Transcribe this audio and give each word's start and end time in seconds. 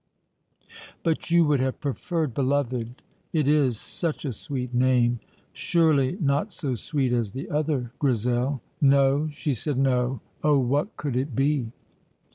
"But 1.03 1.29
you 1.29 1.45
would 1.45 1.59
have 1.59 1.79
preferred 1.79 2.33
'beloved'?" 2.33 3.03
"It 3.33 3.47
is 3.47 3.79
such 3.79 4.25
a 4.25 4.33
sweet 4.33 4.73
name." 4.73 5.19
"Surely 5.53 6.17
not 6.19 6.51
so 6.51 6.73
sweet 6.73 7.13
as 7.13 7.33
the 7.33 7.51
other, 7.51 7.91
Grizel?" 7.99 8.63
"No," 8.81 9.29
she 9.29 9.53
said, 9.53 9.77
"no." 9.77 10.19
(Oh, 10.43 10.57
what 10.57 10.97
could 10.97 11.15
it 11.15 11.35
be!) 11.35 11.71